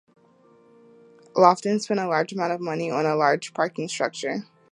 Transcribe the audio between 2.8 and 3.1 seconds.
on